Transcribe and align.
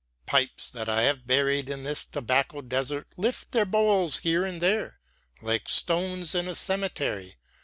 Pipes 0.25 0.71
that 0.71 0.89
I 0.89 1.03
have 1.03 1.27
buried 1.27 1.69
in 1.69 1.83
this 1.83 2.05
tobacco 2.05 2.61
desert 2.61 3.07
lift 3.17 3.51
their 3.51 3.65
bowls 3.67 4.17
here 4.17 4.43
and 4.43 4.59
there 4.59 4.99
like 5.43 5.69
stones 5.69 6.33
in 6.33 6.47
a 6.47 6.55
cemetery. 6.55 7.35